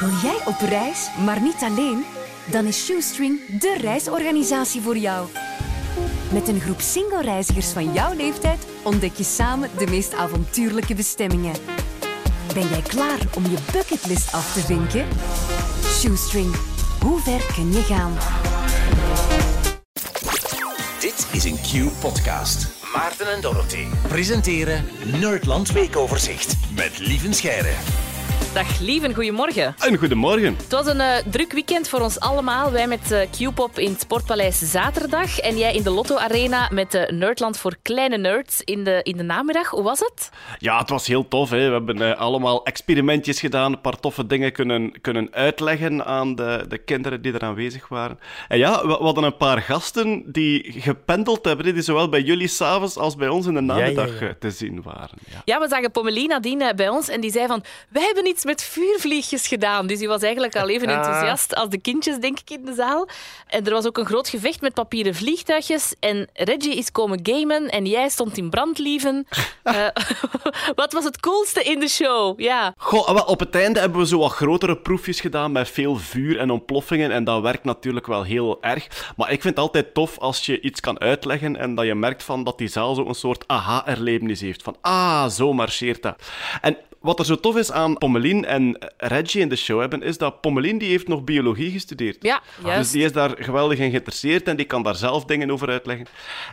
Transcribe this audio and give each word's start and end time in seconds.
Wil 0.00 0.10
jij 0.22 0.38
op 0.44 0.60
reis, 0.68 1.08
maar 1.24 1.40
niet 1.40 1.60
alleen? 1.60 2.04
Dan 2.50 2.64
is 2.66 2.84
Shoestring 2.84 3.58
de 3.60 3.76
reisorganisatie 3.80 4.80
voor 4.80 4.96
jou. 4.96 5.28
Met 6.32 6.48
een 6.48 6.60
groep 6.60 6.80
single-reizigers 6.80 7.68
van 7.68 7.92
jouw 7.92 8.14
leeftijd 8.14 8.66
ontdek 8.82 9.14
je 9.14 9.24
samen 9.24 9.70
de 9.78 9.86
meest 9.86 10.14
avontuurlijke 10.14 10.94
bestemmingen. 10.94 11.54
Ben 12.54 12.68
jij 12.68 12.82
klaar 12.82 13.18
om 13.34 13.42
je 13.42 13.56
bucketlist 13.72 14.32
af 14.32 14.52
te 14.52 14.60
vinken? 14.60 15.06
Shoestring, 15.84 16.54
hoe 17.00 17.20
ver 17.20 17.52
kun 17.54 17.72
je 17.72 17.82
gaan? 17.82 18.12
Dit 21.00 21.26
is 21.32 21.44
een 21.44 21.56
Q-podcast. 21.60 22.68
Maarten 22.94 23.32
en 23.34 23.40
Dorothy 23.40 23.86
presenteren 24.08 24.84
Nerdland 25.20 25.72
Weekoverzicht 25.72 26.56
met 26.74 26.98
Lieven 26.98 27.34
Scheire. 27.34 27.74
Dag 28.56 28.80
Lieven, 28.80 29.14
goedemorgen. 29.14 29.74
En 29.78 29.96
goedemorgen. 29.96 30.56
Het 30.56 30.72
was 30.72 30.86
een 30.86 31.00
eh, 31.00 31.16
druk 31.30 31.52
weekend 31.52 31.88
voor 31.88 32.00
ons 32.00 32.20
allemaal. 32.20 32.72
Wij 32.72 32.86
met 32.86 33.12
uh, 33.12 33.20
Q-pop 33.50 33.78
in 33.78 33.90
het 33.90 34.00
Sportpaleis 34.00 34.58
zaterdag 34.58 35.38
en 35.38 35.58
jij 35.58 35.74
in 35.74 35.82
de 35.82 35.90
Lotto 35.90 36.16
Arena 36.16 36.68
met 36.72 36.92
de 36.92 37.08
Nerdland 37.12 37.58
voor 37.58 37.76
kleine 37.82 38.18
nerds 38.18 38.62
in 38.62 38.84
de, 38.84 39.00
in 39.02 39.16
de 39.16 39.22
namiddag. 39.22 39.70
Hoe 39.70 39.82
was 39.82 39.98
het? 39.98 40.30
Ja, 40.58 40.78
het 40.78 40.90
was 40.90 41.06
heel 41.06 41.28
tof. 41.28 41.50
Hè. 41.50 41.66
We 41.66 41.72
hebben 41.72 42.00
uh, 42.00 42.18
allemaal 42.18 42.64
experimentjes 42.64 43.40
gedaan, 43.40 43.72
een 43.72 43.80
paar 43.80 44.00
toffe 44.00 44.26
dingen 44.26 44.52
kunnen, 44.52 45.00
kunnen 45.00 45.28
uitleggen 45.30 46.04
aan 46.04 46.34
de, 46.34 46.64
de 46.68 46.78
kinderen 46.78 47.22
die 47.22 47.32
er 47.32 47.42
aanwezig 47.42 47.88
waren. 47.88 48.18
En 48.48 48.58
ja, 48.58 48.80
we, 48.80 48.86
we 48.86 49.04
hadden 49.04 49.24
een 49.24 49.36
paar 49.36 49.62
gasten 49.62 50.32
die 50.32 50.74
gependeld 50.78 51.44
hebben, 51.44 51.74
die 51.74 51.82
zowel 51.82 52.08
bij 52.08 52.22
jullie 52.22 52.48
s'avonds 52.48 52.96
als 52.96 53.16
bij 53.16 53.28
ons 53.28 53.46
in 53.46 53.54
de 53.54 53.60
namiddag 53.60 54.08
ja, 54.08 54.20
ja, 54.20 54.26
ja. 54.26 54.34
te 54.38 54.50
zien 54.50 54.82
waren. 54.82 55.18
Ja, 55.44 55.60
we 55.60 55.68
zagen 55.68 55.90
Pommelie 55.90 56.28
nadien 56.28 56.72
bij 56.76 56.88
ons 56.88 57.08
en 57.08 57.20
die 57.20 57.30
zei 57.30 57.46
van, 57.46 57.64
wij 57.88 58.02
hebben 58.02 58.26
iets 58.26 58.44
met 58.46 58.62
vuurvliegjes 58.62 59.46
gedaan. 59.46 59.86
Dus 59.86 59.98
die 59.98 60.08
was 60.08 60.22
eigenlijk 60.22 60.56
al 60.56 60.68
even 60.68 60.88
enthousiast 60.88 61.54
als 61.54 61.68
de 61.68 61.80
kindjes, 61.80 62.18
denk 62.18 62.38
ik, 62.38 62.50
in 62.50 62.64
de 62.64 62.74
zaal. 62.74 63.08
En 63.46 63.66
er 63.66 63.72
was 63.72 63.86
ook 63.86 63.98
een 63.98 64.06
groot 64.06 64.28
gevecht 64.28 64.60
met 64.60 64.74
papieren 64.74 65.14
vliegtuigjes. 65.14 65.94
En 66.00 66.28
Reggie 66.32 66.76
is 66.76 66.92
komen 66.92 67.20
gamen 67.22 67.68
en 67.68 67.86
jij 67.86 68.08
stond 68.08 68.36
in 68.36 68.50
brandlieven. 68.50 69.26
uh, 69.64 69.86
wat 70.74 70.92
was 70.92 71.04
het 71.04 71.20
coolste 71.20 71.62
in 71.62 71.80
de 71.80 71.88
show? 71.88 72.40
Ja. 72.40 72.74
Goh, 72.76 73.28
op 73.28 73.40
het 73.40 73.54
einde 73.54 73.80
hebben 73.80 74.00
we 74.00 74.06
zo 74.06 74.18
wat 74.18 74.32
grotere 74.32 74.76
proefjes 74.76 75.20
gedaan 75.20 75.52
met 75.52 75.70
veel 75.70 75.96
vuur 75.96 76.38
en 76.38 76.50
ontploffingen. 76.50 77.10
En 77.10 77.24
dat 77.24 77.42
werkt 77.42 77.64
natuurlijk 77.64 78.06
wel 78.06 78.22
heel 78.22 78.62
erg. 78.62 79.12
Maar 79.16 79.32
ik 79.32 79.42
vind 79.42 79.54
het 79.54 79.64
altijd 79.64 79.94
tof 79.94 80.18
als 80.18 80.46
je 80.46 80.60
iets 80.60 80.80
kan 80.80 81.00
uitleggen 81.00 81.56
en 81.56 81.74
dat 81.74 81.86
je 81.86 81.94
merkt 81.94 82.22
van 82.22 82.44
dat 82.44 82.58
die 82.58 82.68
zaal 82.68 82.94
zo 82.94 83.06
een 83.06 83.14
soort 83.14 83.44
aha-erlevenis 83.46 84.40
heeft. 84.40 84.62
Van, 84.62 84.76
ah, 84.80 85.28
zo 85.28 85.52
marcheert 85.52 86.02
dat. 86.02 86.22
En 86.60 86.76
wat 87.06 87.18
er 87.18 87.24
zo 87.24 87.40
tof 87.40 87.56
is 87.56 87.72
aan 87.72 87.98
Pommelien 87.98 88.44
en 88.44 88.78
Reggie 88.96 89.40
in 89.40 89.48
de 89.48 89.56
show 89.56 89.80
hebben, 89.80 90.02
is 90.02 90.18
dat 90.18 90.40
Pommelien 90.40 90.78
die 90.78 90.90
heeft 90.90 91.08
nog 91.08 91.24
biologie 91.24 91.70
gestudeerd. 91.70 92.16
Ja, 92.20 92.42
juist. 92.64 92.78
Dus 92.78 92.90
die 92.90 93.04
is 93.04 93.12
daar 93.12 93.34
geweldig 93.38 93.78
in 93.78 93.90
geïnteresseerd 93.90 94.48
en 94.48 94.56
die 94.56 94.66
kan 94.66 94.82
daar 94.82 94.94
zelf 94.94 95.24
dingen 95.24 95.50
over 95.50 95.68
uitleggen. 95.68 96.06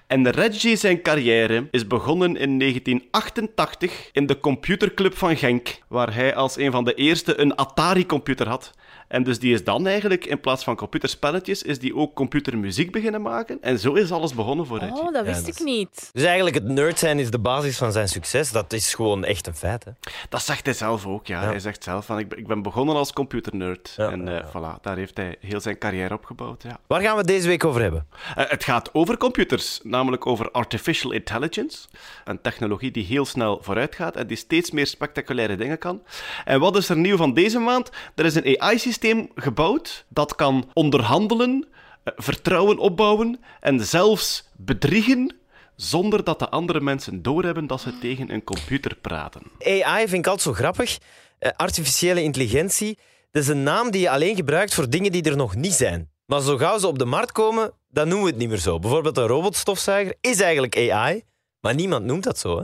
En 0.08 0.30
Reggie, 0.30 0.76
zijn 0.76 1.02
carrière, 1.02 1.68
is 1.72 1.88
begonnen 1.88 2.38
in 2.38 2.60
1988 2.60 4.10
in 4.12 4.26
de 4.26 4.40
computerclub 4.40 5.18
van 5.18 5.38
Genk, 5.38 5.80
waar 5.88 6.14
hij 6.14 6.36
als 6.36 6.58
een 6.58 6.72
van 6.72 6.84
de 6.84 6.94
eerste 6.94 7.40
een 7.40 7.56
Atari-computer 7.56 8.48
had. 8.48 8.73
En 9.14 9.23
dus 9.23 9.39
die 9.39 9.53
is 9.53 9.64
dan 9.64 9.88
eigenlijk, 9.88 10.25
in 10.25 10.39
plaats 10.39 10.64
van 10.64 10.75
computerspelletjes, 10.75 11.64
is 11.64 11.80
die 11.80 11.95
ook 11.95 12.14
computermuziek 12.14 12.92
beginnen 12.92 13.22
maken. 13.22 13.58
En 13.61 13.80
zo 13.80 13.94
is 13.94 14.11
alles 14.11 14.33
begonnen 14.33 14.66
voor 14.66 14.80
Reggie. 14.80 15.02
Oh, 15.02 15.14
dat 15.14 15.25
wist 15.25 15.39
ja, 15.39 15.45
dat 15.45 15.53
is... 15.53 15.59
ik 15.59 15.66
niet. 15.66 16.09
Dus 16.14 16.23
eigenlijk 16.23 16.55
het 16.55 16.64
nerd 16.64 17.00
zijn 17.00 17.20
is 17.20 17.31
de 17.31 17.39
basis 17.39 17.78
van 17.78 17.92
zijn 17.92 18.08
succes. 18.08 18.52
Dat 18.52 18.73
is 18.73 18.94
gewoon 18.94 19.23
echt 19.23 19.47
een 19.47 19.55
feit, 19.55 19.83
hè? 19.83 19.92
Dat 20.30 20.42
zegt 20.42 20.66
hij 20.66 20.73
zelf 20.73 21.05
ook, 21.05 21.28
ja. 21.28 21.42
ja. 21.42 21.47
Hij 21.47 21.59
zegt 21.59 21.83
zelf 21.83 22.05
van, 22.05 22.20
ik 22.20 22.47
ben 22.47 22.61
begonnen 22.61 22.95
als 22.95 23.14
computernerd. 23.14 23.94
Ja, 23.97 24.11
en 24.11 24.28
uh, 24.28 24.39
voilà, 24.50 24.81
daar 24.81 24.97
heeft 24.97 25.17
hij 25.17 25.36
heel 25.39 25.61
zijn 25.61 25.77
carrière 25.77 26.14
op 26.14 26.25
gebouwd, 26.25 26.64
ja. 26.64 26.80
Waar 26.88 27.02
gaan 27.02 27.11
we 27.11 27.17
het 27.17 27.27
deze 27.27 27.48
week 27.48 27.66
over 27.66 27.81
hebben? 27.81 28.08
Uh, 28.38 28.50
het 28.50 28.64
gaat 28.64 28.94
over 28.94 29.17
computers, 29.17 29.80
namelijk 29.83 30.25
over 30.25 30.52
artificial 30.52 31.11
intelligence. 31.11 31.88
Een 32.26 32.42
technologie 32.42 32.92
die 32.92 33.05
heel 33.05 33.26
snel 33.26 33.59
vooruit 33.61 33.95
gaat 33.95 34.15
en 34.15 34.27
die 34.27 34.38
steeds 34.38 34.71
meer 34.71 34.88
spectaculaire 34.88 35.55
dingen 35.55 35.77
kan. 35.77 36.02
En 36.45 36.59
wat 36.59 36.77
is 36.77 36.89
er 36.89 36.98
nieuw 36.98 37.17
van 37.17 37.33
deze 37.33 37.59
maand? 37.59 37.89
Er 38.15 38.26
is 38.26 38.36
een 38.36 38.61
AI-systeem 38.61 39.02
gebouwd 39.36 40.05
dat 40.09 40.36
kan 40.36 40.69
onderhandelen, 40.73 41.67
vertrouwen 42.03 42.77
opbouwen 42.77 43.39
en 43.59 43.86
zelfs 43.86 44.49
bedriegen 44.58 45.36
zonder 45.75 46.23
dat 46.23 46.39
de 46.39 46.49
andere 46.49 46.81
mensen 46.81 47.21
doorhebben 47.21 47.67
dat 47.67 47.81
ze 47.81 47.99
tegen 47.99 48.31
een 48.31 48.43
computer 48.43 48.95
praten. 48.95 49.41
AI 49.59 50.08
vind 50.08 50.25
ik 50.25 50.27
altijd 50.27 50.41
zo 50.41 50.53
grappig. 50.53 50.97
Uh, 51.39 51.52
artificiële 51.55 52.23
intelligentie, 52.23 52.97
dat 53.31 53.43
is 53.43 53.47
een 53.47 53.64
naam 53.64 53.91
die 53.91 54.02
je 54.02 54.09
alleen 54.09 54.36
gebruikt 54.36 54.73
voor 54.73 54.89
dingen 54.89 55.11
die 55.11 55.23
er 55.23 55.35
nog 55.35 55.55
niet 55.55 55.73
zijn. 55.73 56.09
Maar 56.25 56.41
zo 56.41 56.58
gauw 56.58 56.77
ze 56.77 56.87
op 56.87 56.99
de 56.99 57.05
markt 57.05 57.31
komen, 57.31 57.71
dan 57.89 58.08
noemen 58.08 58.25
we 58.25 58.31
het 58.31 58.39
niet 58.39 58.49
meer 58.49 58.58
zo. 58.58 58.80
Bijvoorbeeld 58.80 59.17
een 59.17 59.27
robotstofzuiger 59.27 60.15
is 60.21 60.39
eigenlijk 60.39 60.77
AI, 60.77 61.23
maar 61.59 61.75
niemand 61.75 62.05
noemt 62.05 62.23
dat 62.23 62.39
zo. 62.39 62.58
Hè? 62.58 62.64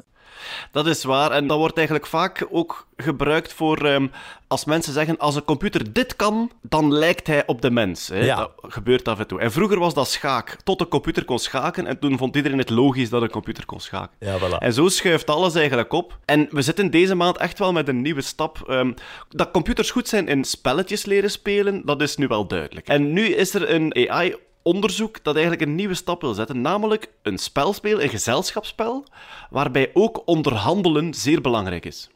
Dat 0.72 0.88
is 0.88 1.04
waar. 1.04 1.32
En 1.32 1.48
dat 1.48 1.58
wordt 1.58 1.78
eigenlijk 1.78 2.08
vaak 2.08 2.48
ook 2.52 2.88
gebruikt 2.98 3.54
voor 3.54 3.86
um, 3.86 4.12
als 4.48 4.66
mensen 4.66 4.94
zeggen: 4.94 5.18
als 5.18 5.36
een 5.36 5.44
computer 5.44 5.94
dit 5.94 6.16
kan, 6.16 6.52
dan 6.62 6.94
lijkt 6.94 7.28
hij 7.28 7.44
op 7.46 7.62
de 7.62 7.72
mens. 7.72 8.08
Hè. 8.08 8.20
Ja. 8.20 8.36
Dat 8.36 8.54
gebeurt 8.62 9.08
af 9.08 9.20
en 9.20 9.28
toe. 9.28 9.40
En 9.40 9.52
vroeger 9.52 9.80
was 9.80 9.94
dat 9.94 10.08
schaak. 10.08 10.58
Tot 10.64 10.82
een 10.82 10.88
computer 10.88 11.26
kon 11.26 11.40
schaken. 11.40 11.88
En 11.88 12.00
toen 12.00 12.18
vond 12.18 12.36
iedereen 12.36 12.58
het 12.58 12.70
logisch 12.70 13.10
dat 13.10 13.22
een 13.22 13.30
computer 13.30 13.66
kon 13.66 13.80
schaken. 13.80 14.16
Ja, 14.20 14.38
voilà. 14.40 14.58
En 14.60 14.74
zo 14.74 14.88
schuift 14.88 15.30
alles 15.30 15.56
eigenlijk 15.56 15.94
op. 15.94 16.18
En 16.26 16.48
we 16.52 16.62
zitten 16.62 16.92
deze 16.92 17.16
maand 17.16 17.38
echt 17.38 17.60
wel 17.60 17.72
met 17.72 17.88
een 17.88 18.02
nieuwe 18.02 18.22
stap. 18.22 18.64
Um, 18.70 18.94
dat 19.30 19.52
computers 19.52 19.92
goed 19.92 20.08
zijn 20.08 20.28
in 20.28 20.44
spelletjes 20.44 21.06
leren 21.06 21.32
spelen, 21.32 21.82
dat 21.86 22.02
is 22.02 22.16
nu 22.16 22.28
wel 22.28 22.48
duidelijk. 22.48 22.88
En 22.88 23.14
nu 23.14 23.26
is 23.26 23.54
er 23.54 23.70
een 23.70 24.10
AI 24.10 24.36
onderzoek 24.62 25.24
dat 25.24 25.36
eigenlijk 25.36 25.66
een 25.66 25.76
nieuwe 25.76 25.94
stap 25.94 26.22
wil 26.22 26.34
zetten, 26.34 26.62
namelijk 26.62 27.12
een 27.22 27.38
spelspel, 27.38 28.02
een 28.02 28.10
gezelschapsspel, 28.10 29.06
waarbij 29.50 29.90
ook 29.94 30.22
onderhandelen 30.26 31.14
zeer 31.14 31.42
belangrijk 31.42 31.86
is. 31.86 32.10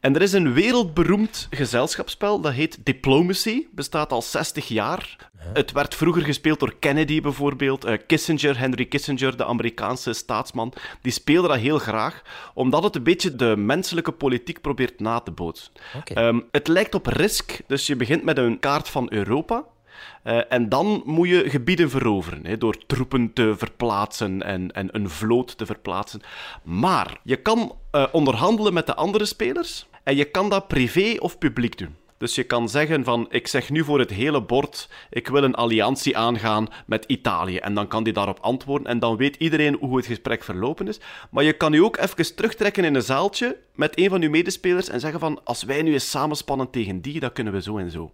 En 0.00 0.14
er 0.14 0.22
is 0.22 0.32
een 0.32 0.52
wereldberoemd 0.52 1.46
gezelschapsspel, 1.50 2.40
dat 2.40 2.52
heet 2.52 2.78
Diplomacy, 2.84 3.66
bestaat 3.72 4.12
al 4.12 4.22
60 4.22 4.68
jaar. 4.68 5.30
Het 5.52 5.72
werd 5.72 5.94
vroeger 5.94 6.22
gespeeld 6.22 6.60
door 6.60 6.74
Kennedy 6.78 7.20
bijvoorbeeld, 7.20 7.86
uh, 7.86 7.96
Kissinger, 8.06 8.58
Henry 8.58 8.84
Kissinger, 8.84 9.36
de 9.36 9.44
Amerikaanse 9.44 10.12
staatsman, 10.12 10.72
die 11.02 11.12
speelde 11.12 11.48
dat 11.48 11.56
heel 11.56 11.78
graag, 11.78 12.22
omdat 12.54 12.82
het 12.82 12.96
een 12.96 13.02
beetje 13.02 13.36
de 13.36 13.56
menselijke 13.56 14.12
politiek 14.12 14.60
probeert 14.60 15.00
na 15.00 15.20
te 15.20 15.30
bootsen. 15.30 15.72
Okay. 15.96 16.28
Um, 16.28 16.44
het 16.50 16.68
lijkt 16.68 16.94
op 16.94 17.06
Risk, 17.06 17.60
dus 17.66 17.86
je 17.86 17.96
begint 17.96 18.24
met 18.24 18.38
een 18.38 18.58
kaart 18.58 18.88
van 18.88 19.12
Europa, 19.12 19.64
uh, 20.24 20.40
en 20.48 20.68
dan 20.68 21.02
moet 21.04 21.28
je 21.28 21.50
gebieden 21.50 21.90
veroveren, 21.90 22.46
hè, 22.46 22.58
door 22.58 22.86
troepen 22.86 23.32
te 23.32 23.54
verplaatsen 23.56 24.42
en, 24.42 24.72
en 24.72 24.88
een 24.92 25.10
vloot 25.10 25.58
te 25.58 25.66
verplaatsen. 25.66 26.20
Maar 26.62 27.20
je 27.22 27.36
kan 27.36 27.76
uh, 27.92 28.06
onderhandelen 28.12 28.72
met 28.72 28.86
de 28.86 28.94
andere 28.94 29.24
spelers 29.24 29.86
en 30.02 30.16
je 30.16 30.24
kan 30.24 30.48
dat 30.48 30.68
privé 30.68 31.16
of 31.18 31.38
publiek 31.38 31.78
doen. 31.78 31.98
Dus 32.20 32.34
je 32.34 32.42
kan 32.42 32.68
zeggen 32.68 33.04
van, 33.04 33.26
ik 33.30 33.46
zeg 33.46 33.70
nu 33.70 33.84
voor 33.84 33.98
het 33.98 34.10
hele 34.10 34.42
bord, 34.42 34.88
ik 35.10 35.28
wil 35.28 35.42
een 35.42 35.54
alliantie 35.54 36.16
aangaan 36.16 36.68
met 36.86 37.04
Italië. 37.04 37.56
En 37.56 37.74
dan 37.74 37.88
kan 37.88 38.02
die 38.02 38.12
daarop 38.12 38.38
antwoorden 38.40 38.86
en 38.86 38.98
dan 38.98 39.16
weet 39.16 39.36
iedereen 39.36 39.76
hoe 39.80 39.96
het 39.96 40.06
gesprek 40.06 40.42
verlopen 40.42 40.88
is. 40.88 41.00
Maar 41.30 41.44
je 41.44 41.52
kan 41.52 41.72
je 41.72 41.84
ook 41.84 41.96
even 41.96 42.34
terugtrekken 42.34 42.84
in 42.84 42.94
een 42.94 43.02
zaaltje 43.02 43.56
met 43.74 43.98
een 43.98 44.08
van 44.08 44.20
je 44.20 44.30
medespelers 44.30 44.88
en 44.88 45.00
zeggen 45.00 45.20
van, 45.20 45.40
als 45.44 45.62
wij 45.62 45.82
nu 45.82 45.92
eens 45.92 46.10
samenspannen 46.10 46.70
tegen 46.70 47.00
die, 47.00 47.20
dan 47.20 47.32
kunnen 47.32 47.52
we 47.52 47.62
zo 47.62 47.78
en 47.78 47.90
zo. 47.90 48.12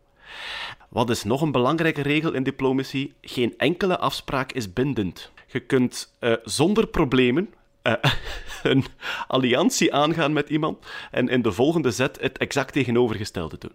Wat 0.89 1.11
is 1.11 1.25
nog 1.25 1.41
een 1.41 1.53
belangrijke 1.53 2.03
regel 2.03 2.33
in 2.33 2.43
diplomatie? 2.43 3.15
Geen 3.21 3.55
enkele 3.57 3.99
afspraak 3.99 4.53
is 4.53 4.73
bindend. 4.73 5.31
Je 5.47 5.61
kunt 5.61 6.15
uh, 6.21 6.33
zonder 6.45 6.87
problemen 6.87 7.55
uh, 7.83 7.93
een 8.63 8.85
alliantie 9.27 9.95
aangaan 9.95 10.33
met 10.33 10.49
iemand 10.49 10.87
en 11.11 11.29
in 11.29 11.43
de 11.43 11.53
volgende 11.53 11.91
zet 11.91 12.21
het 12.21 12.39
exact 12.39 12.73
tegenovergestelde 12.73 13.59
doen. 13.59 13.73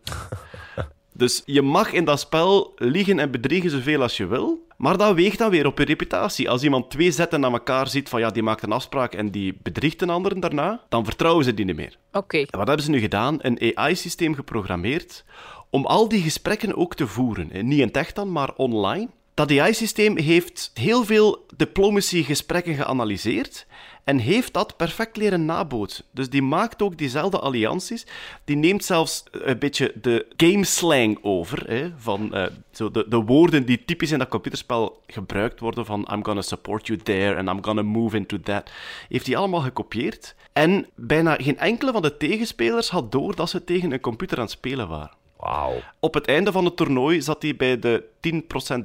Dus 1.22 1.42
je 1.46 1.62
mag 1.62 1.92
in 1.92 2.06
dat 2.06 2.20
spel 2.20 2.74
liegen 2.76 3.20
en 3.20 3.32
bedriegen 3.32 3.70
zoveel 3.70 4.02
als 4.02 4.18
je 4.18 4.28
wil, 4.28 4.68
maar 4.78 4.98
dat 4.98 5.16
weegt 5.16 5.38
dan 5.38 5.50
weer 5.50 5.66
op 5.66 5.78
je 5.78 5.86
reputatie. 5.86 6.50
Als 6.50 6.64
iemand 6.64 6.90
twee 6.90 7.12
zetten 7.12 7.40
naar 7.40 7.52
elkaar 7.52 7.88
ziet 7.88 8.10
van 8.10 8.20
ja, 8.20 8.30
die 8.30 8.44
maakt 8.44 8.64
een 8.64 8.72
afspraak 8.72 9.14
en 9.14 9.32
die 9.32 9.58
bedriegt 9.64 10.02
een 10.02 10.10
ander 10.10 10.40
daarna, 10.40 10.84
dan 10.90 11.06
vertrouwen 11.06 11.44
ze 11.44 11.54
die 11.54 11.66
niet 11.66 11.76
meer. 11.76 11.98
Oké. 12.08 12.18
Okay. 12.18 12.48
Wat 12.50 12.68
hebben 12.68 12.86
ze 12.86 12.92
nu 12.92 13.00
gedaan? 13.00 13.38
Een 13.42 13.76
AI-systeem 13.76 14.36
geprogrammeerd 14.36 15.24
om 15.70 15.86
al 15.86 16.08
die 16.08 16.22
gesprekken 16.22 16.76
ook 16.76 16.96
te 16.96 17.08
voeren. 17.08 17.68
Niet 17.68 17.80
in 17.80 17.88
het 17.88 17.98
echt 17.98 18.16
dan, 18.16 18.32
maar 18.32 18.54
online. 18.56 19.08
Dat 19.34 19.52
AI-systeem 19.52 20.18
heeft 20.18 20.72
heel 20.74 21.06
veel 21.06 21.46
diplomacy-gesprekken 21.56 22.76
geanalyseerd 22.76 23.66
en 24.04 24.18
heeft 24.18 24.54
dat 24.54 24.78
perfect 24.78 25.18
leren 25.18 25.46
nabootsen. 25.46 26.06
Dus 26.12 26.30
die 26.30 26.42
maakt 26.42 26.82
ook 26.82 26.98
diezelfde 26.98 27.40
allianties. 27.40 28.06
Die 28.46 28.56
neemt 28.56 28.84
zelfs 28.84 29.24
een 29.32 29.60
beetje 29.60 29.94
de 30.02 30.26
game 30.38 30.64
slang 30.64 31.20
over, 31.22 31.70
hè, 31.70 31.92
van 31.98 32.30
uh, 32.34 32.46
zo 32.72 32.92
de, 32.92 33.06
de 33.10 33.18
woorden 33.18 33.66
die 33.66 33.86
typisch 33.86 34.12
in 34.12 34.20
dat 34.20 34.28
computerspel 34.28 35.02
gebruikt 35.08 35.60
worden, 35.60 35.86
van 35.86 36.08
I'm 36.12 36.26
gonna 36.26 36.42
support 36.42 36.88
you 36.88 37.00
there 37.00 37.36
and 37.36 37.50
I'm 37.50 37.64
gonna 37.64 37.82
move 37.82 38.18
into 38.18 38.40
that. 38.40 38.72
Heeft 39.08 39.28
hij 39.28 39.36
allemaal 39.36 39.62
gekopieerd. 39.62 40.36
En 40.54 40.88
bijna 40.96 41.36
geen 41.36 41.58
enkele 41.58 41.92
van 41.92 42.02
de 42.02 42.18
tegenspelers 42.18 42.90
had 42.90 43.12
door 43.12 43.36
dat 43.36 43.50
ze 43.50 43.64
tegen 43.64 43.92
een 43.92 44.00
computer 44.00 44.38
aan 44.38 44.44
het 44.44 44.54
spelen 44.54 44.88
waren. 44.88 45.20
Wauw. 45.42 45.82
Op 46.00 46.14
het 46.14 46.28
einde 46.28 46.52
van 46.52 46.66
het 46.66 46.76
toernooi 46.76 47.22
zat 47.22 47.42
hij 47.42 47.56
bij 47.56 47.80
de 47.80 48.04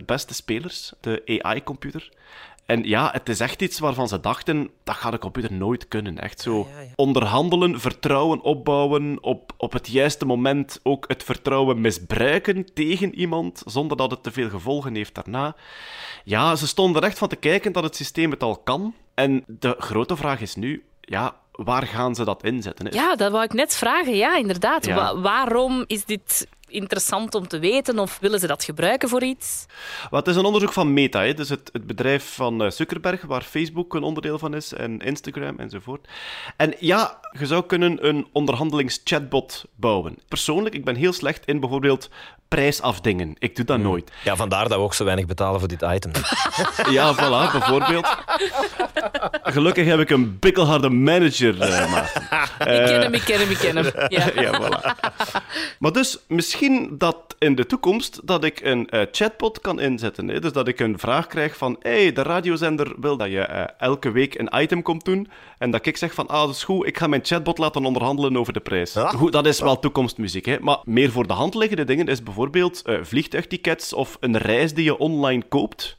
10% 0.01 0.05
beste 0.05 0.35
spelers, 0.35 0.93
de 1.01 1.41
AI-computer. 1.43 2.11
En 2.67 2.83
ja, 2.83 3.11
het 3.13 3.29
is 3.29 3.41
echt 3.41 3.63
iets 3.63 3.79
waarvan 3.79 4.09
ze 4.09 4.21
dachten, 4.21 4.71
dat 4.85 4.95
gaat 4.95 5.13
de 5.13 5.19
computer 5.19 5.53
nooit 5.53 5.89
kunnen. 5.89 6.19
Echt 6.19 6.41
zo 6.41 6.69
onderhandelen, 6.95 7.81
vertrouwen 7.81 8.41
opbouwen, 8.41 9.23
op, 9.23 9.53
op 9.57 9.73
het 9.73 9.89
juiste 9.89 10.25
moment 10.25 10.81
ook 10.83 11.05
het 11.09 11.23
vertrouwen 11.23 11.81
misbruiken 11.81 12.75
tegen 12.75 13.15
iemand, 13.15 13.63
zonder 13.65 13.97
dat 13.97 14.11
het 14.11 14.23
te 14.23 14.31
veel 14.31 14.49
gevolgen 14.49 14.95
heeft 14.95 15.15
daarna. 15.15 15.57
Ja, 16.25 16.57
ze 16.57 16.67
stonden 16.67 17.03
er 17.03 17.09
echt 17.09 17.19
van 17.19 17.29
te 17.29 17.37
kijken 17.37 17.73
dat 17.73 17.83
het 17.83 17.97
systeem 17.97 18.31
het 18.31 18.43
al 18.43 18.57
kan. 18.57 18.95
En 19.15 19.45
de 19.47 19.75
grote 19.79 20.17
vraag 20.17 20.41
is 20.41 20.55
nu, 20.55 20.85
ja, 21.01 21.37
waar 21.57 21.87
gaan 21.87 22.15
ze 22.15 22.25
dat 22.25 22.43
inzetten? 22.45 22.87
hè? 22.87 22.93
Ja, 22.95 23.15
dat 23.17 23.31
wou 23.33 23.45
ik 23.45 23.53
net 23.53 23.77
vragen. 23.77 24.17
Ja, 24.17 24.37
inderdaad. 24.37 24.87
Ja. 24.87 24.95
Wa- 24.95 25.21
waarom 25.21 25.85
is 25.87 26.05
dit 26.05 26.47
interessant 26.69 27.35
om 27.35 27.49
te 27.49 27.59
weten? 27.59 27.99
Of 27.99 28.19
willen 28.21 28.41
ze 28.41 28.47
dat 28.47 28.65
gebruiken 28.65 29.09
voor 29.09 29.23
iets? 29.23 29.67
Het 30.11 30.27
is 30.27 30.37
een 30.37 30.45
onderzoek 30.45 30.73
van 30.73 30.93
Meta, 30.93 31.21
hè? 31.23 31.35
dus 31.35 31.49
het, 31.49 31.71
het 31.73 31.87
bedrijf 31.87 32.35
van 32.35 32.63
eh, 32.65 32.71
Zuckerberg, 32.71 33.23
waar 33.23 33.43
Facebook 33.43 33.95
een 33.95 34.03
onderdeel 34.03 34.39
van 34.39 34.55
is, 34.55 34.73
en 34.73 34.99
Instagram 35.01 35.59
enzovoort. 35.59 36.09
En 36.57 36.75
ja, 36.79 37.21
je 37.39 37.47
zou 37.47 37.65
kunnen 37.67 38.07
een 38.09 38.27
onderhandelingschatbot 38.33 39.65
bouwen. 39.75 40.19
Persoonlijk, 40.29 40.75
ik 40.75 40.85
ben 40.85 40.95
heel 40.95 41.13
slecht 41.13 41.45
in 41.47 41.61
bijvoorbeeld 41.61 42.11
prijsafdingen. 42.49 43.35
Ik 43.39 43.57
doe 43.57 43.65
dat 43.65 43.79
nooit. 43.79 44.11
Ja, 44.25 44.37
vandaar 44.37 44.69
dat 44.69 44.79
we 44.79 44.85
ook 44.85 44.95
zo 44.95 45.05
weinig 45.05 45.27
betalen 45.27 45.61
voor 45.61 45.69
dit 45.69 45.83
item. 45.83 46.11
Ja, 46.91 47.15
voilà, 47.15 47.53
bijvoorbeeld. 47.53 48.17
Gelukkig 49.57 49.87
heb 49.87 49.99
ik 49.99 50.11
een 50.11 50.39
bikkelharde 50.39 50.89
manager, 50.89 51.61
eh 51.61 51.91
Maarten. 51.93 52.23
ik 52.63 52.87
ken 52.87 53.01
hem, 53.01 53.15
ik 53.15 53.23
ken 53.25 53.39
hem, 53.41 53.51
ik 53.51 53.59
ken 53.59 53.77
hem. 53.77 53.93
Ja. 54.09 54.31
ja, 54.35 54.61
voilà. 54.61 54.97
Maar 55.79 55.93
dus, 55.93 56.19
misschien 56.29 56.95
dat 56.99 57.27
in 57.39 57.55
de 57.55 57.67
toekomst 57.67 58.21
dat 58.25 58.45
ik 58.45 58.61
een 58.61 58.89
eh, 58.89 59.03
chatbot 59.11 59.61
kan 59.61 59.81
inzetten. 59.81 60.29
Hè? 60.29 60.41
Dus 60.41 60.53
dat 60.53 60.69
ik 60.69 60.81
een 60.81 60.99
vraag 60.99 61.27
krijg 61.27 61.57
van, 61.57 61.77
hey, 61.81 62.13
de 62.13 62.23
radiozender 62.23 62.95
wil 63.01 63.17
dat 63.17 63.31
je 63.31 63.41
eh, 63.41 63.65
elke 63.79 64.11
week 64.11 64.39
een 64.39 64.51
item 64.55 64.83
komt 64.83 65.05
doen. 65.05 65.29
En 65.59 65.71
dat 65.71 65.87
ik 65.87 65.97
zeg 65.97 66.15
van, 66.15 66.27
ah, 66.27 66.47
dat 66.47 66.55
is 66.55 66.65
goed, 66.65 66.87
ik 66.87 66.99
ga 66.99 67.07
mijn 67.07 67.25
chatbot 67.25 67.59
laten 67.59 67.85
onderhandelen 67.85 68.37
over 68.37 68.53
de 68.53 68.61
prijs. 68.61 68.93
Ja. 68.93 69.09
Goed, 69.09 69.33
dat 69.33 69.47
is 69.47 69.61
wel 69.61 69.79
toekomstmuziek. 69.79 70.47
Hè? 70.47 70.57
Maar 70.61 70.79
meer 70.85 71.11
voor 71.11 71.27
de 71.27 71.33
hand 71.33 71.55
liggende 71.55 71.85
dingen 71.85 72.07
is 72.07 72.23
bijvoorbeeld 72.23 72.83
eh, 72.83 72.99
vliegtuigtickets 73.03 73.93
of 73.93 74.17
een 74.21 74.39
reis 74.39 74.75
die 74.75 74.85
je 74.85 74.99
online 74.99 75.43
koopt. 75.49 75.97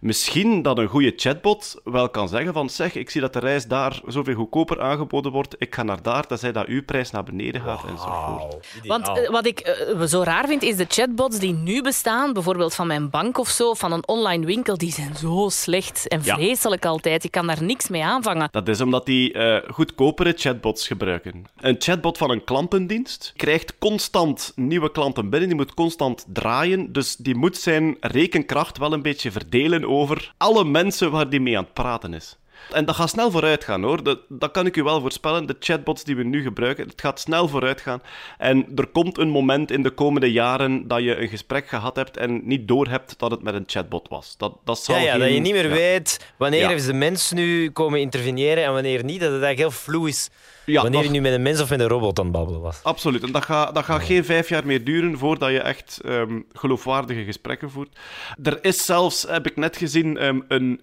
Misschien 0.00 0.62
dat 0.62 0.78
een 0.78 0.86
goede 0.88 1.12
chatbot 1.16 1.80
wel 1.84 2.08
kan 2.08 2.28
zeggen 2.28 2.52
van 2.52 2.70
zeg, 2.70 2.94
ik 2.94 3.10
zie 3.10 3.20
dat 3.20 3.32
de 3.32 3.38
reis 3.38 3.66
daar 3.66 4.00
zoveel 4.06 4.34
goedkoper 4.34 4.80
aangeboden 4.80 5.32
wordt, 5.32 5.54
ik 5.58 5.74
ga 5.74 5.82
naar 5.82 6.02
daar, 6.02 6.26
tenzij 6.26 6.52
dat 6.52 6.66
uw 6.66 6.84
prijs 6.84 7.10
naar 7.10 7.24
beneden 7.24 7.60
gaat 7.60 7.84
enzovoort. 7.88 8.66
Want 8.86 9.08
eh, 9.08 9.30
wat 9.30 9.46
ik 9.46 9.58
eh, 9.60 10.02
zo 10.02 10.22
raar 10.22 10.46
vind, 10.46 10.62
is 10.62 10.76
de 10.76 10.84
chatbots 10.88 11.38
die 11.38 11.52
nu 11.52 11.82
bestaan, 11.82 12.32
bijvoorbeeld 12.32 12.74
van 12.74 12.86
mijn 12.86 13.10
bank 13.10 13.38
of 13.38 13.48
zo, 13.48 13.74
van 13.74 13.92
een 13.92 14.08
online 14.08 14.46
winkel, 14.46 14.76
die 14.78 14.92
zijn 14.92 15.16
zo 15.16 15.48
slecht 15.50 16.08
en 16.08 16.20
Ja. 16.22 16.34
vreselijk 16.34 16.84
altijd. 16.84 17.24
Ik 17.24 17.30
kan 17.30 17.46
daar 17.46 17.62
niks 17.62 17.88
mee 17.88 18.04
aanvangen. 18.04 18.48
Dat 18.50 18.68
is 18.68 18.80
omdat 18.80 19.06
die 19.06 19.32
eh, 19.32 19.70
goedkopere 19.72 20.32
chatbots 20.36 20.86
gebruiken. 20.86 21.46
Een 21.60 21.76
chatbot 21.78 22.18
van 22.18 22.30
een 22.30 22.44
klantendienst 22.44 23.32
krijgt 23.36 23.78
constant 23.78 24.52
nieuwe 24.54 24.90
klanten 24.90 25.30
binnen, 25.30 25.48
die 25.48 25.58
moet 25.58 25.74
constant 25.74 26.24
draaien, 26.32 26.92
dus 26.92 27.16
die 27.16 27.34
moet 27.34 27.56
zijn 27.56 27.96
rekenkracht 28.00 28.78
wel 28.78 28.92
een 28.92 29.02
beetje 29.02 29.30
verdelen 29.32 29.87
over 29.88 30.34
alle 30.36 30.64
mensen 30.64 31.10
waar 31.10 31.30
die 31.30 31.40
mee 31.40 31.58
aan 31.58 31.64
het 31.64 31.72
praten 31.72 32.14
is. 32.14 32.36
En 32.72 32.84
dat 32.84 32.94
gaat 32.94 33.08
snel 33.10 33.30
vooruit 33.30 33.64
gaan 33.64 33.82
hoor. 33.82 34.02
Dat, 34.02 34.18
dat 34.28 34.50
kan 34.50 34.66
ik 34.66 34.76
u 34.76 34.82
wel 34.82 35.00
voorspellen. 35.00 35.46
De 35.46 35.56
chatbots 35.60 36.04
die 36.04 36.16
we 36.16 36.22
nu 36.24 36.42
gebruiken, 36.42 36.86
het 36.88 37.00
gaat 37.00 37.20
snel 37.20 37.48
vooruit 37.48 37.80
gaan. 37.80 38.02
En 38.38 38.66
er 38.76 38.86
komt 38.86 39.18
een 39.18 39.28
moment 39.28 39.70
in 39.70 39.82
de 39.82 39.90
komende 39.90 40.32
jaren 40.32 40.88
dat 40.88 41.02
je 41.02 41.16
een 41.20 41.28
gesprek 41.28 41.68
gehad 41.68 41.96
hebt 41.96 42.16
en 42.16 42.40
niet 42.44 42.68
doorhebt 42.68 43.14
dat 43.18 43.30
het 43.30 43.42
met 43.42 43.54
een 43.54 43.64
chatbot 43.66 44.08
was. 44.08 44.34
Dat, 44.36 44.56
dat 44.64 44.78
zal 44.78 44.94
Ja, 44.96 45.00
ja, 45.02 45.10
geen- 45.10 45.20
dat 45.20 45.28
je 45.32 45.38
niet 45.38 45.52
meer 45.52 45.68
ja. 45.68 45.74
weet 45.74 46.32
wanneer 46.36 46.70
is 46.70 46.86
de 46.86 46.92
mens 46.92 47.32
nu 47.32 47.70
komen 47.70 48.00
interveneren 48.00 48.64
en 48.64 48.72
wanneer 48.72 49.04
niet. 49.04 49.20
Dat 49.20 49.32
het 49.32 49.42
eigenlijk 49.42 49.58
heel 49.72 49.80
vloe 49.82 50.08
is 50.08 50.30
Ja, 50.66 50.82
wanneer 50.82 50.92
dat- 51.00 51.04
je 51.08 51.14
nu 51.16 51.20
met 51.20 51.32
een 51.32 51.42
mens 51.42 51.60
of 51.60 51.70
met 51.70 51.80
een 51.80 51.88
robot 51.88 52.18
aan 52.18 52.24
het 52.24 52.34
babbelen 52.34 52.60
was. 52.60 52.80
Absoluut. 52.82 53.22
En 53.22 53.32
dat 53.32 53.44
gaat, 53.44 53.74
dat 53.74 53.84
gaat 53.84 54.02
geen 54.02 54.24
vijf 54.24 54.48
jaar 54.48 54.66
meer 54.66 54.84
duren 54.84 55.18
voordat 55.18 55.50
je 55.50 55.60
echt 55.60 56.00
ehm, 56.04 56.40
geloofwaardige 56.52 57.24
gesprekken 57.24 57.70
voert. 57.70 57.98
Er 58.42 58.58
is 58.64 58.84
zelfs, 58.84 59.22
heb 59.28 59.46
ik 59.46 59.56
net 59.56 59.76
gezien, 59.76 60.16
ehm, 60.16 60.40
een 60.48 60.80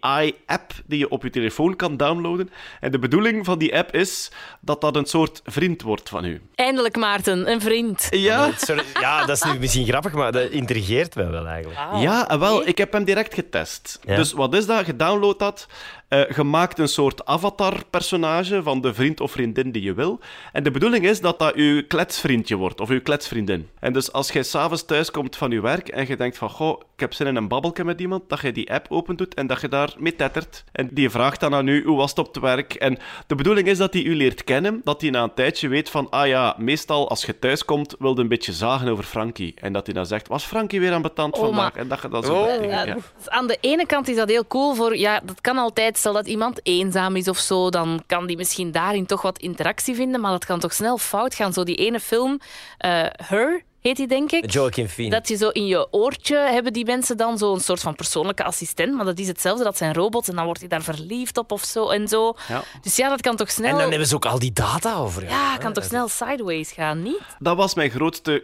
AI-app 0.00 0.72
die 0.86 0.98
je 0.98 1.08
op 1.08 1.22
je 1.22 1.30
telefoon 1.30 1.76
kan 1.76 1.96
downloaden. 1.96 2.50
En 2.80 2.90
de 2.90 2.98
bedoeling 2.98 3.44
van 3.44 3.58
die 3.58 3.76
app 3.76 3.94
is 3.94 4.30
dat 4.60 4.80
dat 4.80 4.96
een 4.96 5.06
soort 5.06 5.40
vriend 5.44 5.82
wordt 5.82 6.08
van 6.08 6.24
u. 6.24 6.40
Eindelijk, 6.54 6.96
Maarten, 6.96 7.50
een 7.50 7.60
vriend. 7.60 8.06
Ja? 8.10 8.50
Sorry, 8.56 8.82
ja, 9.00 9.24
dat 9.26 9.36
is 9.36 9.42
nu 9.42 9.58
misschien 9.58 9.86
grappig, 9.86 10.12
maar 10.12 10.32
dat 10.32 10.50
intrigeert 10.50 11.14
mij 11.14 11.30
wel 11.30 11.46
eigenlijk. 11.46 11.80
Ja, 11.94 12.28
en 12.28 12.38
wel, 12.38 12.66
ik 12.66 12.78
heb 12.78 12.92
hem 12.92 13.04
direct 13.04 13.34
getest. 13.34 13.98
Ja. 14.04 14.16
Dus 14.16 14.32
wat 14.32 14.54
is 14.54 14.66
dat? 14.66 14.86
Je 14.86 14.96
downloadt 14.96 15.38
dat, 15.38 15.66
je 16.08 16.42
maakt 16.44 16.78
een 16.78 16.88
soort 16.88 17.24
avatar-personage 17.24 18.62
van 18.62 18.80
de 18.80 18.94
vriend 18.94 19.20
of 19.20 19.30
vriendin 19.30 19.70
die 19.70 19.82
je 19.82 19.94
wil. 19.94 20.20
En 20.52 20.62
de 20.62 20.70
bedoeling 20.70 21.04
is 21.04 21.20
dat 21.20 21.38
dat 21.38 21.52
je 21.56 21.84
kletsvriendje 21.88 22.56
wordt, 22.56 22.80
of 22.80 22.88
je 22.88 23.00
kletsvriendin. 23.00 23.68
En 23.80 23.92
dus 23.92 24.12
als 24.12 24.30
jij 24.32 24.42
s'avonds 24.42 24.84
thuis 24.84 25.10
komt 25.10 25.36
van 25.36 25.50
je 25.50 25.60
werk 25.60 25.88
en 25.88 26.06
je 26.08 26.16
denkt 26.16 26.38
van, 26.38 26.50
goh, 26.50 26.80
ik 26.94 27.00
heb 27.00 27.12
zin 27.14 27.26
in 27.26 27.36
een 27.36 27.48
babbelje 27.48 27.84
met 27.84 28.00
iemand, 28.00 28.28
dat 28.28 28.40
je 28.40 28.52
die 28.52 28.72
app 28.72 28.86
opendoet 28.88 29.34
en 29.34 29.46
dat 29.46 29.60
je 29.60 29.68
daar 29.68 29.94
mee 29.98 30.16
tettert. 30.16 30.64
En 30.72 30.88
die 30.92 31.10
vraagt 31.10 31.40
dan 31.40 31.54
aan 31.54 31.66
u, 31.68 31.84
hoe 31.84 31.96
was 31.96 32.10
het 32.10 32.18
op 32.18 32.26
het 32.34 32.42
werk? 32.42 32.74
En 32.74 32.98
de 33.26 33.34
bedoeling 33.34 33.68
is 33.68 33.78
dat 33.78 33.92
hij 33.92 34.02
u 34.02 34.16
leert 34.16 34.44
kennen, 34.44 34.80
dat 34.84 35.00
hij 35.00 35.10
na 35.10 35.22
een 35.22 35.34
tijdje 35.34 35.68
weet 35.68 35.90
van, 35.90 36.10
ah 36.10 36.26
ja, 36.26 36.54
meestal 36.58 37.08
als 37.08 37.24
je 37.24 37.38
thuis 37.38 37.64
komt, 37.64 37.94
wilde 37.98 38.22
een 38.22 38.28
beetje 38.28 38.52
zagen 38.52 38.88
over 38.88 39.04
Frankie. 39.04 39.54
En 39.60 39.72
dat 39.72 39.86
hij 39.86 39.94
dan 39.94 40.06
zegt, 40.06 40.28
was 40.28 40.44
Frankie 40.44 40.80
weer 40.80 40.92
aan 40.92 41.02
betand 41.02 41.34
Oh, 41.34 41.40
vandaag? 41.40 41.56
maar- 41.72 41.82
En 41.82 41.88
dat 41.88 42.02
je 42.02 42.08
dan 42.08 42.22
zo 42.24 42.34
Oh. 42.36 42.64
ja. 42.64 42.84
dus 42.84 43.28
Aan 43.28 43.46
de 43.46 43.58
ene 43.60 43.86
kant 43.86 44.08
is 44.08 44.16
dat 44.16 44.28
heel 44.28 44.46
cool 44.46 44.74
voor, 44.74 44.96
ja, 44.96 45.20
dat 45.24 45.40
kan 45.40 45.58
altijd, 45.58 45.95
stel 45.96 46.12
dat 46.12 46.26
iemand 46.26 46.60
eenzaam 46.62 47.16
is 47.16 47.28
of 47.28 47.38
zo, 47.38 47.70
dan 47.70 48.02
kan 48.06 48.26
die 48.26 48.36
misschien 48.36 48.72
daarin 48.72 49.06
toch 49.06 49.22
wat 49.22 49.38
interactie 49.38 49.94
vinden, 49.94 50.20
maar 50.20 50.30
dat 50.30 50.44
kan 50.44 50.60
toch 50.60 50.72
snel 50.72 50.98
fout 50.98 51.34
gaan. 51.34 51.52
Zo 51.52 51.64
die 51.64 51.76
ene 51.76 52.00
film, 52.00 52.40
eh, 52.78 53.04
Her 53.26 53.64
heet 53.80 53.96
die 53.96 54.06
denk 54.06 54.32
ik. 54.32 54.50
Joaquin 54.50 54.88
Phoenix. 54.88 55.16
Dat 55.16 55.28
je 55.28 55.36
zo 55.36 55.48
in 55.48 55.66
je 55.66 55.92
oortje 55.92 56.36
hebben 56.36 56.72
die 56.72 56.84
mensen 56.84 57.16
dan 57.16 57.38
zo'n 57.38 57.60
soort 57.60 57.80
van 57.80 57.94
persoonlijke 57.94 58.44
assistent, 58.44 58.94
maar 58.94 59.04
dat 59.04 59.18
is 59.18 59.26
hetzelfde, 59.26 59.64
dat 59.64 59.76
zijn 59.76 59.94
robots 59.94 60.28
en 60.28 60.34
dan 60.34 60.44
wordt 60.44 60.60
hij 60.60 60.68
daar 60.68 60.82
verliefd 60.82 61.38
op 61.38 61.52
of 61.52 61.64
zo 61.64 61.88
en 61.88 62.08
zo. 62.08 62.34
Ja. 62.48 62.62
Dus 62.82 62.96
ja, 62.96 63.08
dat 63.08 63.20
kan 63.20 63.36
toch 63.36 63.50
snel... 63.50 63.70
En 63.70 63.78
dan 63.78 63.90
hebben 63.90 64.08
ze 64.08 64.14
ook 64.14 64.26
al 64.26 64.38
die 64.38 64.52
data 64.52 64.96
over. 64.96 65.24
Ja, 65.24 65.56
kan 65.56 65.72
toch 65.72 65.84
snel 65.84 66.08
sideways 66.08 66.72
gaan, 66.72 67.02
niet? 67.02 67.20
Dat 67.38 67.56
was 67.56 67.74
mijn 67.74 67.90
grootste 67.90 68.42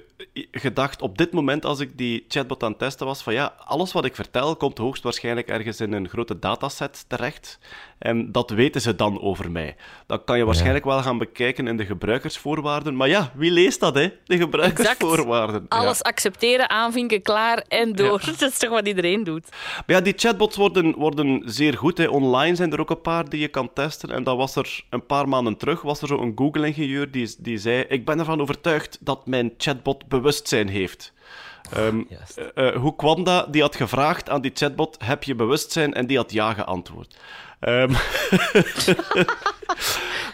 gedacht 0.50 1.02
op 1.02 1.18
dit 1.18 1.32
moment 1.32 1.64
als 1.64 1.80
ik 1.80 1.98
die 1.98 2.24
chatbot 2.28 2.62
aan 2.62 2.70
het 2.70 2.78
testen 2.78 3.06
was. 3.06 3.22
Van 3.22 3.32
ja, 3.32 3.54
alles 3.64 3.92
wat 3.92 4.04
ik 4.04 4.14
vertel 4.14 4.56
komt 4.56 4.78
hoogstwaarschijnlijk 4.78 5.48
ergens 5.48 5.80
in 5.80 5.92
een 5.92 6.08
grote 6.08 6.38
dataset 6.38 7.04
terecht. 7.08 7.58
En 8.02 8.32
dat 8.32 8.50
weten 8.50 8.80
ze 8.80 8.96
dan 8.96 9.20
over 9.20 9.50
mij. 9.50 9.76
Dat 10.06 10.24
kan 10.24 10.38
je 10.38 10.44
waarschijnlijk 10.44 10.84
wel 10.84 11.02
gaan 11.02 11.18
bekijken 11.18 11.66
in 11.66 11.76
de 11.76 11.84
gebruikersvoorwaarden. 11.84 12.96
Maar 12.96 13.08
ja, 13.08 13.32
wie 13.34 13.50
leest 13.50 13.80
dat, 13.80 13.94
hè? 13.94 14.12
De 14.24 14.36
gebruikersvoorwaarden. 14.36 15.66
Ja. 15.68 15.76
Alles 15.78 16.02
accepteren, 16.02 16.70
aanvinken, 16.70 17.22
klaar 17.22 17.64
en 17.68 17.92
door. 17.92 18.20
Dat 18.38 18.50
is 18.50 18.58
toch 18.58 18.70
wat 18.70 18.86
iedereen 18.86 19.24
doet. 19.24 19.48
Maar 19.50 19.96
ja, 19.96 20.00
die 20.00 20.12
chatbots 20.16 20.56
worden, 20.56 20.94
worden 20.94 21.42
zeer 21.44 21.76
goed. 21.76 21.98
Hè. 21.98 22.06
Online 22.06 22.56
zijn 22.56 22.72
er 22.72 22.80
ook 22.80 22.90
een 22.90 23.00
paar 23.00 23.28
die 23.28 23.40
je 23.40 23.48
kan 23.48 23.72
testen. 23.72 24.10
En 24.10 24.24
dat 24.24 24.36
was 24.36 24.56
er 24.56 24.84
een 24.90 25.06
paar 25.06 25.28
maanden 25.28 25.56
terug, 25.56 25.82
was 25.82 26.02
er 26.02 26.08
zo 26.08 26.18
een 26.18 26.32
Google-ingenieur 26.34 27.10
die, 27.10 27.34
die 27.38 27.58
zei... 27.58 27.84
Ik 27.88 28.04
ben 28.04 28.18
ervan 28.18 28.40
overtuigd 28.40 28.98
dat 29.00 29.26
mijn 29.26 29.52
chatbot 29.56 30.08
bewustzijn 30.12 30.68
heeft. 30.68 31.12
Ehm, 31.72 32.02
eh, 32.54 32.68
eh, 32.68 32.76
hoe 32.76 32.96
kwam 32.96 33.24
dat? 33.24 33.52
Die 33.52 33.62
had 33.62 33.76
gevraagd 33.76 34.30
aan 34.30 34.40
die 34.40 34.50
chatbot, 34.54 34.96
heb 35.04 35.22
je 35.22 35.34
bewustzijn? 35.34 35.94
En 35.94 36.06
die 36.06 36.16
had 36.16 36.32
ja 36.32 36.52
geantwoord. 36.52 37.16
Ehm, 37.60 37.92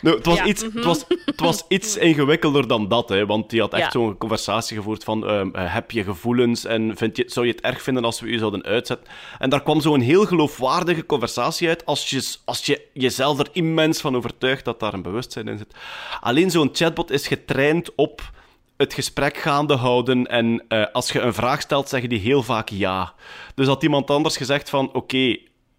nou, 0.03 0.17
het, 0.17 0.27
was 0.27 0.37
Ja, 0.37 0.45
iets, 0.45 0.63
het, 0.63 0.85
was, 0.85 1.05
het 1.25 1.41
was 1.41 1.65
iets 1.69 1.97
ingewikkelder 1.97 2.69
dan 2.69 2.89
dat, 2.89 3.09
hè, 3.09 3.27
want 3.27 3.51
die 3.51 3.61
had 3.61 3.73
echt 3.73 3.83
Ja. 3.83 3.91
zo'n 3.91 4.19
conversatie 4.19 4.77
gevoerd 4.77 5.05
van 5.05 5.27
ehm, 5.27 5.49
eh, 5.53 5.75
heb 5.75 5.91
je 5.91 6.05
gevoelens 6.05 6.65
en 6.65 6.97
vind 6.97 7.17
je, 7.17 7.25
zou 7.27 7.47
je 7.47 7.53
het 7.53 7.61
erg 7.61 7.83
vinden 7.83 8.05
als 8.05 8.21
we 8.21 8.27
u 8.27 8.39
zouden 8.39 8.65
uitzetten? 8.65 9.07
En 9.39 9.51
daar 9.51 9.63
kwam 9.63 9.81
zo'n 9.81 10.01
heel 10.01 10.25
geloofwaardige 10.27 11.07
conversatie 11.07 11.69
uit 11.69 11.87
als 11.87 12.11
je, 12.11 12.37
als 12.45 12.67
je 12.67 12.83
jezelf 12.93 13.39
er 13.39 13.49
immens 13.53 14.01
van 14.01 14.17
overtuigt 14.17 14.65
dat 14.65 14.81
daar 14.81 14.95
een 14.95 15.03
bewustzijn 15.03 15.49
in 15.49 15.59
zit. 15.59 15.75
Alleen 16.21 16.51
zo'n 16.51 16.71
chatbot 16.73 17.11
is 17.11 17.27
getraind 17.27 17.95
op 17.95 18.31
het 18.79 18.95
gesprek 18.95 19.37
gaande 19.37 19.75
houden 19.75 20.27
en 20.27 20.65
eh, 20.69 20.85
als 20.93 21.11
je 21.11 21.21
een 21.21 21.35
vraag 21.35 21.61
stelt, 21.61 21.89
zeggen 21.89 22.09
die 22.09 22.19
heel 22.19 22.43
vaak 22.43 22.69
ja. 22.69 23.15
Dus 23.55 23.67
had 23.67 23.83
iemand 23.83 24.11
anders 24.11 24.37
gezegd 24.37 24.71
van 24.71 24.93
oké, 24.93 25.37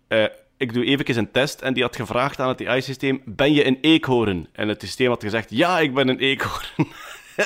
eh, 0.08 0.25
ik 0.58 0.74
doe 0.74 0.86
even 0.86 1.18
een 1.18 1.32
test 1.32 1.62
en 1.62 1.74
die 1.74 1.84
had 1.84 1.96
gevraagd 1.96 2.39
aan 2.39 2.48
het 2.48 2.65
AI-systeem, 2.65 3.22
ben 3.25 3.53
je 3.53 3.65
een 3.65 3.77
eekhoorn? 3.82 4.48
En 4.51 4.68
het 4.68 4.82
systeem 4.82 5.10
had 5.10 5.24
gezegd, 5.24 5.50
ja, 5.50 5.79
ik 5.79 5.94
ben 5.94 6.08
een 6.08 6.20
eekhoorn. 6.20 6.68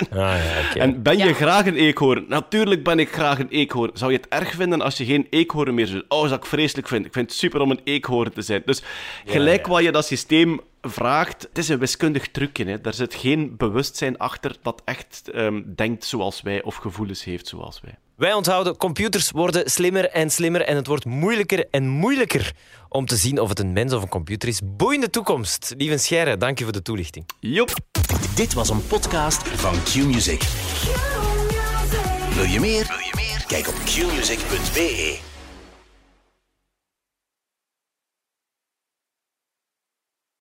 Ah, 0.12 0.18
ja, 0.18 0.70
oké. 0.70 0.80
En 0.80 1.02
ben 1.02 1.18
je 1.18 1.24
Ja. 1.26 1.34
graag 1.34 1.66
een 1.66 1.76
eekhoorn? 1.76 2.26
Natuurlijk 2.28 2.84
ben 2.84 3.00
ik 3.00 3.12
graag 3.14 3.40
een 3.40 3.50
eekhoorn. 3.50 3.92
Zou 3.94 4.12
je 4.12 4.18
het 4.18 4.28
erg 4.30 4.52
vinden 4.56 4.82
als 4.82 4.98
je 4.98 5.06
geen 5.06 5.28
eekhoorn 5.30 5.74
meer 5.74 5.88
zou 5.88 6.04
Oh, 6.08 6.22
zou 6.22 6.34
ik 6.36 6.46
vreselijk 6.46 6.88
vinden. 6.88 7.08
Ik 7.08 7.14
vind 7.14 7.30
het 7.30 7.40
super 7.40 7.62
om 7.62 7.72
een 7.72 7.82
eekhoorn 7.84 8.34
te 8.34 8.42
zijn. 8.42 8.62
Dus 8.66 8.84
gelijk 9.26 9.68
wat 9.68 9.84
je 9.84 9.92
dat 9.92 10.06
systeem 10.06 10.60
vraagt, 10.82 11.44
het 11.50 11.58
is 11.58 11.70
een 11.70 11.80
wiskundig 11.80 12.32
trucje. 12.32 12.66
Hè. 12.66 12.82
Daar 12.82 12.94
zit 12.94 13.14
geen 13.16 13.58
bewustzijn 13.58 14.18
achter 14.18 14.56
dat 14.62 14.82
echt 14.86 15.30
ehm, 15.34 15.62
denkt 15.76 16.06
zoals 16.06 16.42
wij 16.42 16.62
of 16.64 16.76
gevoelens 16.76 17.24
heeft 17.24 17.48
zoals 17.48 17.82
wij. 17.82 17.96
Wij 18.16 18.34
onthouden, 18.34 18.78
computers 18.78 19.32
worden 19.32 19.70
slimmer 19.72 20.10
en 20.10 20.30
slimmer 20.30 20.62
en 20.62 20.76
het 20.76 20.88
wordt 20.88 21.06
moeilijker 21.06 21.66
en 21.72 21.88
moeilijker 21.88 22.52
om 22.90 23.06
te 23.06 23.16
zien 23.16 23.40
of 23.40 23.50
het 23.50 23.60
een 23.60 23.74
mens 23.74 23.94
of 23.94 24.02
een 24.02 24.10
computer 24.10 24.50
is. 24.50 24.62
Boeiende 24.64 25.10
toekomst. 25.10 25.74
Lieve 25.78 25.98
Scheire, 25.98 26.38
dank 26.38 26.58
je 26.58 26.64
voor 26.64 26.74
de 26.74 26.82
toelichting. 26.82 27.26
Joep. 27.40 27.72
Dit 28.36 28.54
was 28.54 28.70
een 28.70 28.88
podcast 28.88 29.48
van 29.48 29.74
Q-Music. 29.84 30.44
Wil 32.36 32.44
je 32.44 32.60
meer? 32.60 32.88
Wil 32.88 32.98
je 32.98 33.14
meer? 33.16 33.44
Kijk 33.48 33.68
op 33.68 33.76
qmusic.be. 33.86 35.33